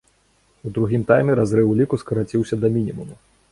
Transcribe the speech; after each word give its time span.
У 0.69 0.73
другім 0.77 1.03
тайме 1.11 1.35
разрыў 1.41 1.69
у 1.75 1.77
ліку 1.83 2.01
скараціўся 2.05 2.55
да 2.65 2.75
мінімуму. 2.79 3.23